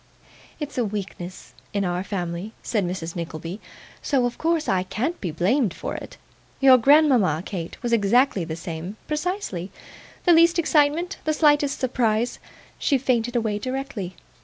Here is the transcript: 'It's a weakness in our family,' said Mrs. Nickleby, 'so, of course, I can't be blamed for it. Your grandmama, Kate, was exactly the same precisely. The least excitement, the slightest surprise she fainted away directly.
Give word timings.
'It's 0.59 0.79
a 0.79 0.83
weakness 0.83 1.53
in 1.73 1.85
our 1.85 2.03
family,' 2.03 2.53
said 2.63 2.83
Mrs. 2.83 3.15
Nickleby, 3.15 3.61
'so, 4.01 4.25
of 4.25 4.39
course, 4.39 4.67
I 4.67 4.81
can't 4.81 5.21
be 5.21 5.29
blamed 5.29 5.75
for 5.75 5.93
it. 5.93 6.17
Your 6.59 6.79
grandmama, 6.79 7.43
Kate, 7.45 7.77
was 7.83 7.93
exactly 7.93 8.43
the 8.43 8.55
same 8.55 8.97
precisely. 9.07 9.69
The 10.25 10.33
least 10.33 10.57
excitement, 10.57 11.17
the 11.25 11.33
slightest 11.33 11.79
surprise 11.79 12.39
she 12.79 12.97
fainted 12.97 13.35
away 13.35 13.59
directly. 13.59 14.15